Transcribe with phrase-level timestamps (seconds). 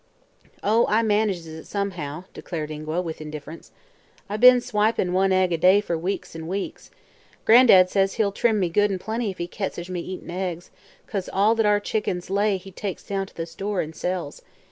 [0.63, 3.71] "Oh, I manages it somehow," declared Ingua, with indifference.
[4.27, 6.89] "I be'n swipin' one egg a day fer weeks an' weeks.
[7.45, 10.71] Gran'dad says he'll trim me good an' plenty if he catches me eatin' eggs,
[11.05, 14.41] 'cause all that our chickens lays he takes down to the store an' sells.